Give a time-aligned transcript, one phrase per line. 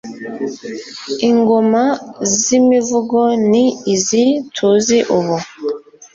[1.29, 1.83] Ingoma
[2.39, 3.19] z’imivugo
[3.49, 4.23] ni izi
[4.55, 5.35] tuzi ubu